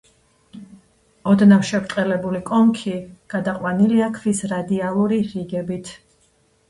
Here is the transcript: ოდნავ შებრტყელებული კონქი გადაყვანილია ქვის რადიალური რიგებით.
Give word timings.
ოდნავ 1.33 1.67
შებრტყელებული 1.71 2.41
კონქი 2.49 2.95
გადაყვანილია 3.35 4.11
ქვის 4.19 4.43
რადიალური 4.57 5.21
რიგებით. 5.31 5.93